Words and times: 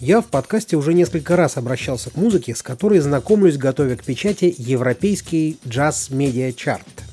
Я 0.00 0.20
в 0.20 0.26
подкасте 0.26 0.76
уже 0.76 0.94
несколько 0.94 1.36
раз 1.36 1.56
обращался 1.56 2.10
к 2.10 2.16
музыке, 2.16 2.54
с 2.54 2.62
которой 2.62 2.98
знакомлюсь, 3.00 3.56
готовя 3.56 3.96
к 3.96 4.04
печати 4.04 4.52
Европейский 4.58 5.58
джаз-медиа-чарт– 5.66 6.86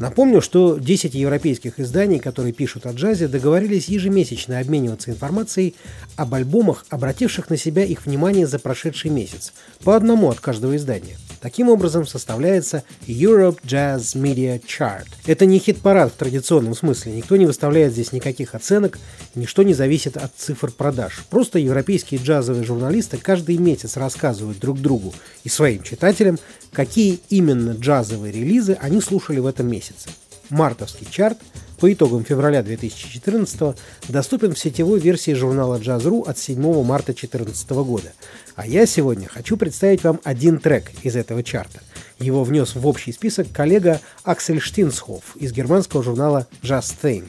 Напомню, 0.00 0.40
что 0.40 0.78
10 0.78 1.14
европейских 1.14 1.78
изданий, 1.78 2.18
которые 2.18 2.54
пишут 2.54 2.86
о 2.86 2.92
джазе, 2.92 3.28
договорились 3.28 3.90
ежемесячно 3.90 4.58
обмениваться 4.58 5.10
информацией 5.10 5.74
об 6.16 6.32
альбомах, 6.32 6.86
обративших 6.88 7.50
на 7.50 7.58
себя 7.58 7.84
их 7.84 8.06
внимание 8.06 8.46
за 8.46 8.58
прошедший 8.58 9.10
месяц, 9.10 9.52
по 9.84 9.94
одному 9.94 10.30
от 10.30 10.40
каждого 10.40 10.74
издания. 10.74 11.18
Таким 11.40 11.70
образом 11.70 12.06
составляется 12.06 12.84
Europe 13.06 13.60
Jazz 13.64 14.14
Media 14.14 14.62
Chart. 14.62 15.06
Это 15.24 15.46
не 15.46 15.58
хит-парад 15.58 16.12
в 16.12 16.16
традиционном 16.16 16.74
смысле, 16.74 17.12
никто 17.12 17.36
не 17.36 17.46
выставляет 17.46 17.92
здесь 17.92 18.12
никаких 18.12 18.54
оценок, 18.54 18.98
ничто 19.34 19.62
не 19.62 19.72
зависит 19.72 20.18
от 20.18 20.32
цифр 20.36 20.70
продаж. 20.70 21.24
Просто 21.30 21.58
европейские 21.58 22.20
джазовые 22.22 22.64
журналисты 22.64 23.16
каждый 23.16 23.56
месяц 23.56 23.96
рассказывают 23.96 24.58
друг 24.58 24.80
другу 24.80 25.14
и 25.42 25.48
своим 25.48 25.82
читателям, 25.82 26.38
какие 26.72 27.20
именно 27.30 27.70
джазовые 27.70 28.32
релизы 28.32 28.76
они 28.80 29.00
слушали 29.00 29.38
в 29.38 29.46
этом 29.46 29.66
месяце. 29.66 30.10
Мартовский 30.50 31.06
чарт 31.10 31.38
по 31.80 31.92
итогам 31.92 32.24
февраля 32.24 32.62
2014 32.62 33.76
доступен 34.08 34.54
в 34.54 34.58
сетевой 34.58 35.00
версии 35.00 35.32
журнала 35.32 35.78
Jazz.ru 35.78 36.28
от 36.28 36.38
7 36.38 36.60
марта 36.84 37.12
2014 37.12 37.70
года. 37.70 38.12
А 38.54 38.66
я 38.66 38.86
сегодня 38.86 39.28
хочу 39.28 39.56
представить 39.56 40.04
вам 40.04 40.20
один 40.22 40.58
трек 40.58 40.90
из 41.02 41.16
этого 41.16 41.42
чарта. 41.42 41.80
Его 42.18 42.44
внес 42.44 42.74
в 42.74 42.86
общий 42.86 43.12
список 43.12 43.50
коллега 43.50 44.00
Аксель 44.22 44.60
Штинсхоф 44.60 45.36
из 45.36 45.52
германского 45.52 46.02
журнала 46.02 46.46
Just 46.62 46.96
Think. 47.02 47.28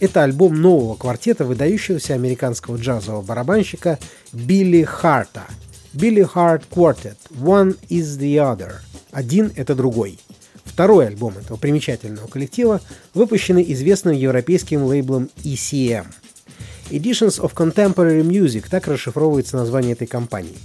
Это 0.00 0.22
альбом 0.22 0.54
нового 0.62 0.94
квартета 0.94 1.44
выдающегося 1.44 2.14
американского 2.14 2.76
джазового 2.76 3.22
барабанщика 3.22 3.98
Билли 4.32 4.84
Харта– 4.84 5.42
Billy 5.94 6.22
Hart 6.22 6.62
Quartet 6.70 7.16
One 7.30 7.76
is 7.88 8.18
the 8.18 8.36
Other. 8.36 8.74
Один– 9.10 9.50
это 9.56 9.74
другой. 9.74 10.18
Второй 10.68 11.08
альбом 11.08 11.34
этого 11.38 11.56
примечательного 11.56 12.28
коллектива, 12.28 12.80
выпущенный 13.14 13.64
известным 13.72 14.14
европейским 14.14 14.84
лейблом 14.84 15.30
ECM. 15.42 16.06
Editions 16.90 17.40
of 17.40 17.52
Contemporary 17.54 18.22
Music, 18.22 18.66
так 18.70 18.86
расшифровывается 18.86 19.56
название 19.56 19.92
этой 19.92 20.06
компании. 20.06 20.56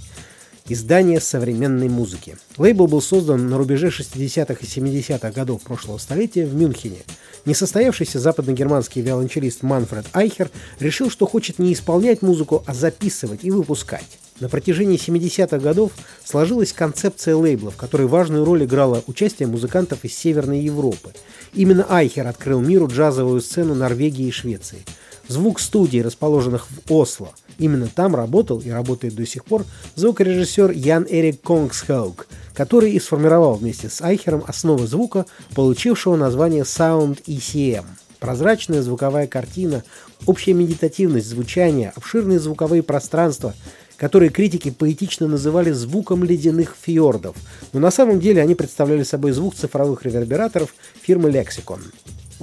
Издание 0.66 1.20
современной 1.20 1.90
музыки. 1.90 2.38
Лейбл 2.56 2.86
был 2.86 3.02
создан 3.02 3.50
на 3.50 3.58
рубеже 3.58 3.88
60-х 3.88 4.54
и 4.54 4.64
70-х 4.64 5.30
годов 5.30 5.60
прошлого 5.60 5.98
столетия 5.98 6.46
в 6.46 6.54
Мюнхене. 6.54 7.02
Несостоявшийся 7.44 8.18
западногерманский 8.18 9.02
виолончелист 9.02 9.62
Манфред 9.62 10.06
Айхер 10.14 10.50
решил, 10.80 11.10
что 11.10 11.26
хочет 11.26 11.58
не 11.58 11.74
исполнять 11.74 12.22
музыку, 12.22 12.64
а 12.66 12.72
записывать 12.72 13.44
и 13.44 13.50
выпускать. 13.50 14.18
На 14.40 14.48
протяжении 14.48 14.98
70-х 14.98 15.58
годов 15.58 15.92
сложилась 16.24 16.72
концепция 16.72 17.36
лейбла, 17.36 17.70
в 17.70 17.76
которой 17.76 18.06
важную 18.06 18.46
роль 18.46 18.64
играло 18.64 19.04
участие 19.06 19.48
музыкантов 19.48 20.02
из 20.06 20.16
Северной 20.16 20.60
Европы. 20.60 21.12
Именно 21.52 21.84
Айхер 21.90 22.26
открыл 22.26 22.62
миру 22.62 22.88
джазовую 22.88 23.42
сцену 23.42 23.74
Норвегии 23.74 24.28
и 24.28 24.32
Швеции. 24.32 24.82
Звук 25.28 25.60
студий, 25.60 26.00
расположенных 26.00 26.68
в 26.70 26.90
Осло. 26.90 27.34
Именно 27.58 27.88
там 27.88 28.14
работал 28.14 28.60
и 28.60 28.70
работает 28.70 29.14
до 29.14 29.26
сих 29.26 29.44
пор 29.44 29.64
звукорежиссер 29.96 30.70
Ян 30.72 31.06
Эрик 31.08 31.40
Конгсхаук, 31.42 32.26
который 32.54 32.92
и 32.92 33.00
сформировал 33.00 33.54
вместе 33.54 33.88
с 33.88 34.02
Айхером 34.02 34.44
основы 34.46 34.86
звука, 34.86 35.26
получившего 35.54 36.16
название 36.16 36.62
Sound 36.62 37.22
ECM. 37.26 37.84
Прозрачная 38.18 38.82
звуковая 38.82 39.26
картина, 39.26 39.84
общая 40.26 40.54
медитативность 40.54 41.28
звучания, 41.28 41.92
обширные 41.94 42.38
звуковые 42.38 42.82
пространства– 42.82 43.54
которые 43.96 44.30
критики 44.30 44.70
поэтично 44.70 45.26
называли 45.26 45.70
звуком 45.70 46.24
ледяных 46.24 46.76
фьордов, 46.80 47.36
но 47.72 47.80
на 47.80 47.90
самом 47.90 48.20
деле 48.20 48.42
они 48.42 48.54
представляли 48.54 49.02
собой 49.02 49.32
звук 49.32 49.54
цифровых 49.54 50.04
ревербераторов 50.04 50.74
фирмы 51.00 51.30
Lexicon. 51.30 51.80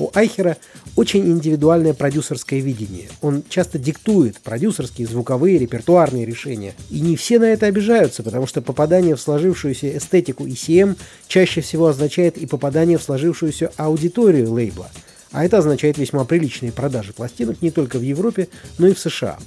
У 0.02 0.10
Айхера 0.16 0.58
очень 0.96 1.28
индивидуальное 1.28 1.94
продюсерское 1.94 2.60
видение. 2.60 3.08
Он 3.22 3.44
часто 3.48 3.78
диктует 3.78 4.40
продюсерские, 4.40 5.08
звуковые, 5.08 5.60
репертуарные 5.60 6.26
решения. 6.26 6.74
И 6.90 7.02
не 7.02 7.16
все 7.16 7.38
на 7.38 7.44
это 7.44 7.68
обижаются, 7.68 8.24
потому 8.24 8.48
что 8.48 8.64
попадание 8.64 9.16
в 9.16 9.22
сложившуюся 9.22 9.96
эстетику 9.96 10.48
ECM 10.48 10.98
чаще 11.28 11.62
всего 11.62 11.86
означает 11.86 12.40
и 12.40 12.48
попадание 12.48 12.98
в 12.98 13.04
сложившуюся 13.04 13.72
аудиторию 13.78 14.52
лейбла. 14.52 14.90
А 15.32 15.46
это 15.46 15.60
означает 15.60 16.00
весьма 16.00 16.26
приличные 16.26 16.72
продажи 16.72 17.14
пластинок 17.14 17.62
не 17.62 17.70
только 17.70 18.00
в 18.00 18.02
Европе, 18.02 18.48
но 18.80 18.88
и 18.88 18.96
в 18.96 19.00
США. 19.00 19.38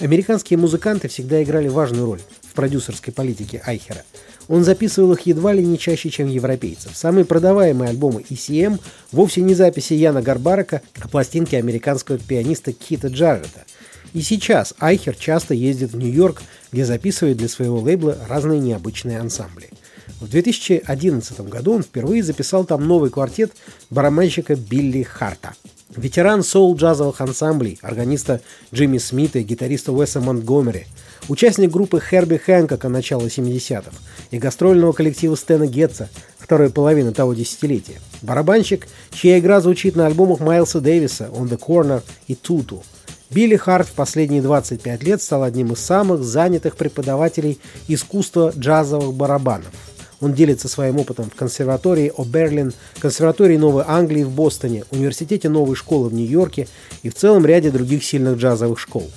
Американские 0.00 0.58
музыканты 0.58 1.08
всегда 1.08 1.42
играли 1.42 1.68
важную 1.68 2.06
роль 2.06 2.20
продюсерской 2.58 3.12
политике 3.12 3.62
Айхера. 3.64 4.02
Он 4.48 4.64
записывал 4.64 5.12
их 5.12 5.20
едва 5.26 5.52
ли 5.52 5.64
не 5.64 5.78
чаще, 5.78 6.10
чем 6.10 6.26
европейцев. 6.26 6.96
Самые 6.96 7.24
продаваемые 7.24 7.90
альбомы 7.90 8.24
ECM 8.28 8.80
вовсе 9.12 9.42
не 9.42 9.54
записи 9.54 9.92
Яна 9.92 10.22
Гарбарака, 10.22 10.82
а 11.00 11.06
пластинки 11.06 11.54
американского 11.54 12.18
пианиста 12.18 12.72
Кита 12.72 13.06
Джаррета. 13.06 13.64
И 14.12 14.22
сейчас 14.22 14.74
Айхер 14.80 15.14
часто 15.14 15.54
ездит 15.54 15.92
в 15.92 15.98
Нью-Йорк, 15.98 16.42
где 16.72 16.84
записывает 16.84 17.36
для 17.36 17.48
своего 17.48 17.78
лейбла 17.78 18.18
разные 18.28 18.58
необычные 18.58 19.20
ансамбли. 19.20 19.70
В 20.18 20.28
2011 20.28 21.40
году 21.42 21.74
он 21.74 21.84
впервые 21.84 22.24
записал 22.24 22.64
там 22.64 22.88
новый 22.88 23.10
квартет 23.10 23.52
барабанщика 23.88 24.56
Билли 24.56 25.04
Харта– 25.04 25.54
Ветеран 25.98 26.44
соул-джазовых 26.44 27.20
ансамблей, 27.20 27.80
органиста 27.82 28.40
Джимми 28.72 28.98
Смита 28.98 29.40
и 29.40 29.42
гитариста 29.42 29.90
Уэса 29.90 30.20
Монтгомери, 30.20 30.86
участник 31.28 31.72
группы 31.72 32.00
Херби 32.00 32.36
Хэнкока 32.36 32.88
начала 32.88 33.24
70-х 33.24 33.90
и 34.30 34.38
гастрольного 34.38 34.92
коллектива 34.92 35.34
Стэна 35.34 35.66
Гетца 35.66 36.08
второй 36.38 36.70
половины 36.70 37.12
того 37.12 37.34
десятилетия, 37.34 38.00
барабанщик, 38.22 38.86
чья 39.10 39.40
игра 39.40 39.60
звучит 39.60 39.96
на 39.96 40.06
альбомах 40.06 40.38
Майлса 40.38 40.80
Дэвиса 40.80 41.30
«On 41.32 41.48
the 41.48 41.58
Corner» 41.58 42.02
и 42.28 42.36
«Туту». 42.36 42.84
Билли 43.30 43.56
Харт 43.56 43.88
в 43.88 43.92
последние 43.92 44.40
25 44.40 45.02
лет 45.02 45.20
стал 45.20 45.42
одним 45.42 45.72
из 45.72 45.80
самых 45.80 46.22
занятых 46.22 46.76
преподавателей 46.76 47.58
искусства 47.88 48.52
джазовых 48.56 49.14
барабанов– 49.14 49.72
он 50.20 50.32
делится 50.32 50.68
своим 50.68 50.98
опытом 50.98 51.30
в 51.30 51.34
консерватории 51.34 52.12
О'Берлин, 52.16 52.74
консерватории 52.98 53.56
Новой 53.56 53.84
Англии 53.86 54.24
в 54.24 54.30
Бостоне, 54.30 54.84
университете 54.90 55.48
Новой 55.48 55.76
школы 55.76 56.08
в 56.08 56.14
Нью-Йорке 56.14 56.66
и 57.02 57.08
в 57.08 57.14
целом 57.14 57.46
ряде 57.46 57.70
других 57.70 58.04
сильных 58.04 58.36
джазовых 58.36 58.78
школ. 58.78 59.08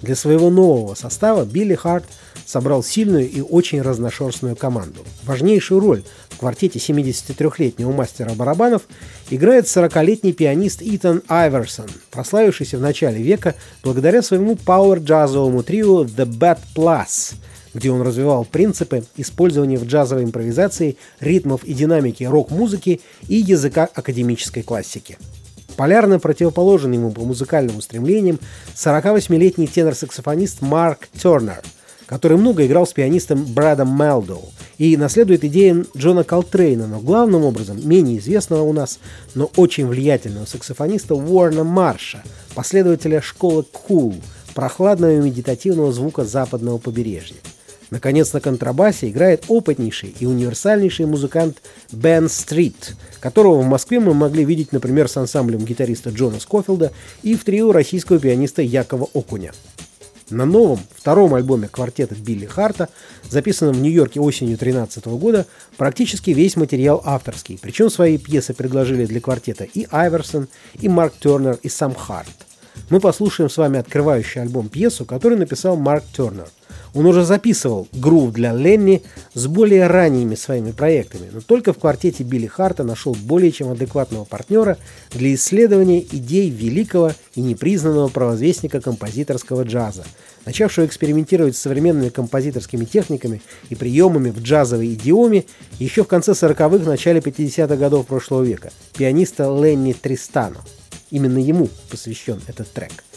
Для 0.00 0.16
своего 0.16 0.50
нового 0.50 0.94
состава 0.94 1.44
Билли 1.44 1.74
Харт 1.74 2.04
собрал 2.44 2.82
сильную 2.82 3.30
и 3.30 3.40
очень 3.40 3.82
разношерстную 3.82 4.56
команду. 4.56 5.04
Важнейшую 5.24 5.80
роль 5.80 6.02
в 6.30 6.38
квартете 6.38 6.80
73-летнего 6.80 7.92
мастера 7.92 8.32
барабанов 8.34 8.82
играет 9.30 9.66
40-летний 9.66 10.32
пианист 10.32 10.80
Итан 10.82 11.22
Айверсон, 11.28 11.86
прославившийся 12.10 12.78
в 12.78 12.80
начале 12.80 13.22
века 13.22 13.54
благодаря 13.84 14.22
своему 14.22 14.56
пауэр-джазовому 14.56 15.62
трио 15.62 16.04
The 16.04 16.26
Bad 16.26 16.58
Plus– 16.74 17.34
где 17.74 17.90
он 17.90 18.02
развивал 18.02 18.44
принципы 18.44 19.04
использования 19.16 19.78
в 19.78 19.86
джазовой 19.86 20.24
импровизации 20.24 20.96
ритмов 21.20 21.64
и 21.64 21.74
динамики 21.74 22.24
рок-музыки 22.24 23.00
и 23.28 23.36
языка 23.36 23.88
академической 23.94 24.62
классики. 24.62 25.18
Полярно 25.76 26.18
противоположен 26.18 26.92
ему 26.92 27.10
по 27.12 27.22
музыкальным 27.22 27.78
устремлениям 27.78 28.38
48-летний 28.74 29.66
тенор-саксофонист 29.66 30.60
Марк 30.60 31.08
Тернер, 31.20 31.62
который 32.06 32.36
много 32.36 32.66
играл 32.66 32.86
с 32.86 32.92
пианистом 32.92 33.44
Брэдом 33.44 33.96
Мелдоу 33.98 34.50
и 34.76 34.96
наследует 34.96 35.44
идеям 35.44 35.86
Джона 35.96 36.24
Колтрейна, 36.24 36.86
но 36.86 37.00
главным 37.00 37.44
образом 37.44 37.88
менее 37.88 38.18
известного 38.18 38.62
у 38.62 38.72
нас, 38.72 38.98
но 39.34 39.50
очень 39.56 39.86
влиятельного 39.86 40.44
саксофониста 40.44 41.14
Уорна 41.14 41.64
Марша, 41.64 42.22
последователя 42.54 43.22
школы 43.22 43.64
Кул, 43.64 44.14
прохладного 44.54 45.12
и 45.12 45.20
медитативного 45.20 45.92
звука 45.92 46.24
западного 46.24 46.78
побережья. 46.78 47.36
Наконец, 47.92 48.32
на 48.32 48.40
контрабасе 48.40 49.10
играет 49.10 49.44
опытнейший 49.48 50.14
и 50.18 50.24
универсальнейший 50.24 51.04
музыкант 51.04 51.58
Бен 51.92 52.30
Стрит, 52.30 52.96
которого 53.20 53.60
в 53.60 53.66
Москве 53.66 54.00
мы 54.00 54.14
могли 54.14 54.46
видеть, 54.46 54.72
например, 54.72 55.08
с 55.08 55.18
ансамблем 55.18 55.62
гитариста 55.62 56.08
Джона 56.08 56.40
Скофилда 56.40 56.90
и 57.22 57.36
в 57.36 57.44
трио 57.44 57.70
российского 57.70 58.18
пианиста 58.18 58.62
Якова 58.62 59.10
Окуня. 59.12 59.52
На 60.30 60.46
новом, 60.46 60.80
втором 60.96 61.34
альбоме 61.34 61.68
квартета 61.68 62.14
Билли 62.14 62.46
Харта, 62.46 62.88
записанном 63.28 63.74
в 63.74 63.82
Нью-Йорке 63.82 64.20
осенью 64.20 64.56
2013 64.56 65.04
года, 65.08 65.44
практически 65.76 66.30
весь 66.30 66.56
материал 66.56 67.02
авторский, 67.04 67.58
причем 67.60 67.90
свои 67.90 68.16
пьесы 68.16 68.54
предложили 68.54 69.04
для 69.04 69.20
квартета 69.20 69.64
и 69.64 69.86
Айверсон, 69.90 70.48
и 70.80 70.88
Марк 70.88 71.12
Тернер, 71.20 71.58
и 71.62 71.68
сам 71.68 71.94
Харт. 71.94 72.46
Мы 72.88 73.00
послушаем 73.00 73.50
с 73.50 73.58
вами 73.58 73.78
открывающий 73.78 74.40
альбом 74.40 74.70
пьесу, 74.70 75.04
который 75.04 75.36
написал 75.36 75.76
Марк 75.76 76.04
Тернер– 76.16 76.48
он 76.94 77.06
уже 77.06 77.24
записывал 77.24 77.88
грув 77.92 78.32
для 78.32 78.52
Ленни 78.52 79.02
с 79.34 79.46
более 79.46 79.86
ранними 79.86 80.34
своими 80.34 80.72
проектами, 80.72 81.30
но 81.32 81.40
только 81.40 81.72
в 81.72 81.78
квартете 81.78 82.22
Билли 82.22 82.46
Харта 82.46 82.84
нашел 82.84 83.14
более 83.14 83.50
чем 83.50 83.70
адекватного 83.70 84.24
партнера 84.24 84.76
для 85.10 85.34
исследования 85.34 86.00
идей 86.00 86.50
великого 86.50 87.12
и 87.34 87.40
непризнанного 87.40 88.08
провозвестника 88.08 88.80
композиторского 88.80 89.62
джаза, 89.62 90.04
начавшего 90.44 90.84
экспериментировать 90.84 91.56
с 91.56 91.60
современными 91.60 92.10
композиторскими 92.10 92.84
техниками 92.84 93.40
и 93.70 93.74
приемами 93.74 94.30
в 94.30 94.40
джазовой 94.40 94.92
идиоме 94.94 95.44
еще 95.78 96.04
в 96.04 96.08
конце 96.08 96.32
40-х, 96.32 96.84
начале 96.84 97.20
50-х 97.20 97.76
годов 97.76 98.06
прошлого 98.06 98.42
века, 98.42 98.70
пианиста 98.96 99.44
Ленни 99.44 99.94
Тристано. 99.94 100.58
Именно 101.10 101.38
ему 101.38 101.68
посвящен 101.90 102.40
этот 102.48 102.72
трек– 102.72 103.04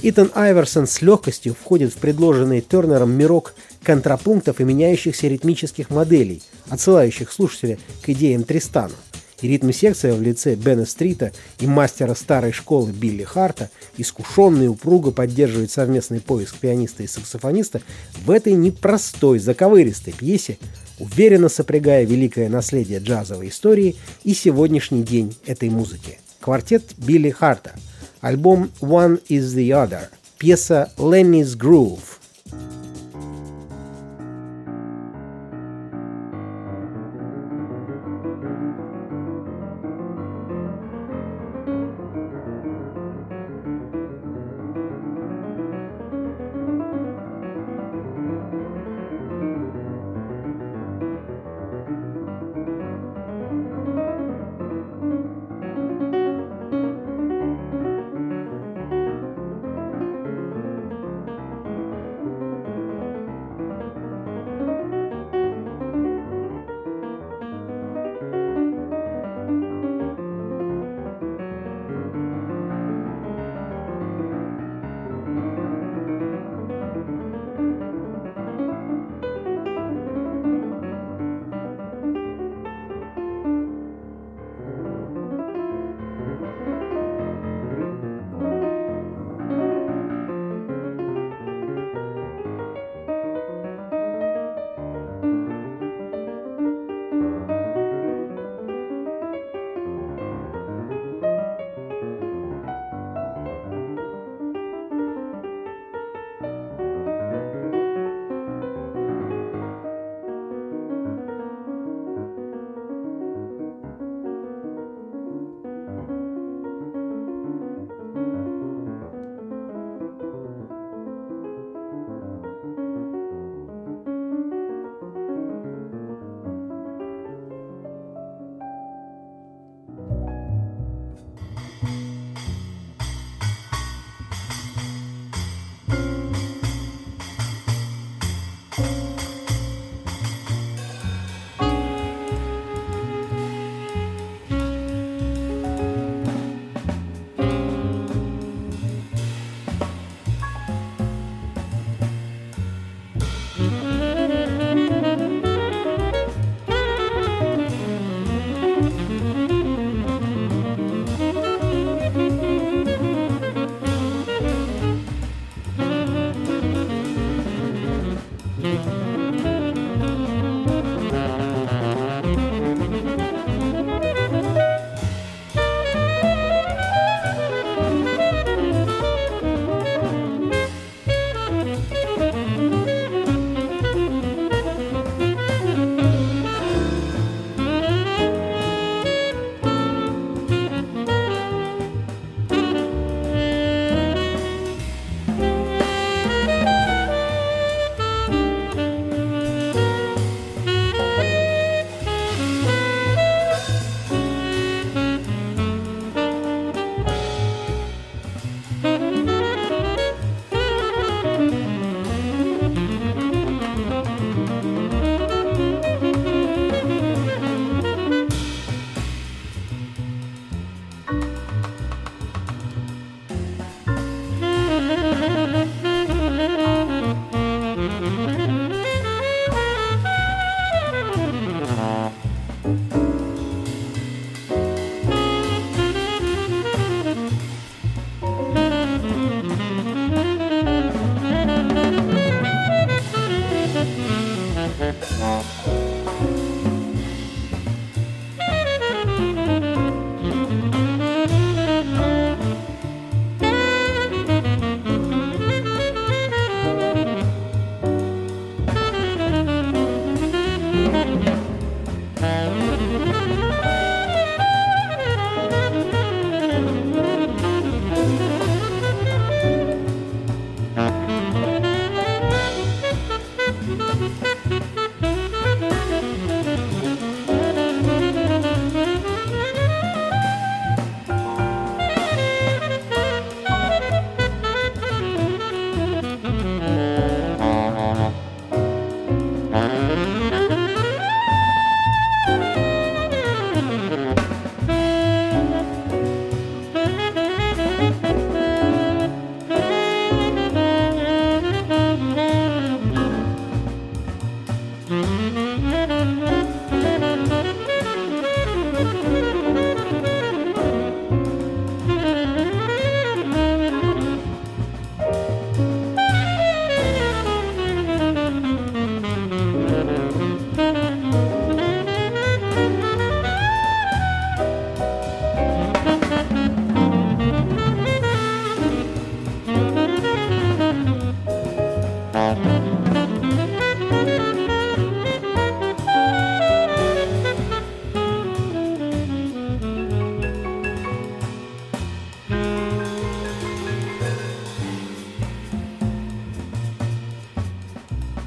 Итан 0.00 0.30
Айверсон 0.34 0.86
с 0.86 1.02
легкостью 1.02 1.56
входит 1.60 1.92
в 1.92 1.96
предложенный 1.96 2.60
Тернером 2.60 3.10
мирок 3.10 3.54
контрапунктов 3.82 4.60
и 4.60 4.64
меняющихся 4.64 5.26
ритмических 5.26 5.90
моделей, 5.90 6.40
отсылающих 6.68 7.32
слушателя 7.32 7.78
к 8.02 8.08
идеям 8.10 8.44
Тристана. 8.44 8.94
И 9.42 9.48
ритм-секция 9.48 10.14
в 10.14 10.22
лице 10.22 10.54
Бена 10.54 10.86
Стрита 10.86 11.32
и 11.58 11.66
мастера 11.66 12.14
старой 12.14 12.52
школы 12.52 12.92
Билли 12.92 13.24
Харта, 13.24 13.70
искушенный 13.96 14.66
и 14.66 14.68
упруго 14.68 15.10
поддерживает 15.10 15.72
совместный 15.72 16.20
поиск 16.20 16.56
пианиста 16.58 17.02
и 17.02 17.08
саксофониста 17.08 17.82
в 18.24 18.30
этой 18.30 18.52
непростой, 18.52 19.40
заковыристой 19.40 20.12
пьесе, 20.12 20.58
уверенно 21.00 21.48
сопрягая 21.48 22.04
великое 22.04 22.48
наследие 22.48 23.00
джазовой 23.00 23.48
истории 23.48 23.96
и 24.22 24.32
сегодняшний 24.32 25.02
день 25.02 25.36
этой 25.44 25.70
музыки. 25.70 26.20
Квартет 26.40 26.84
Билли 26.98 27.30
Харта– 27.30 27.72
Album 28.22 28.72
One 28.80 29.20
is 29.28 29.54
the 29.54 29.72
Other, 29.72 30.10
pieza 30.38 30.90
Lenny's 30.98 31.54
Groove, 31.54 32.17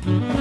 Mm-hmm. 0.03 0.40